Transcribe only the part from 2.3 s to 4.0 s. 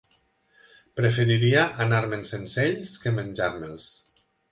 sense ells que menjar-me"ls.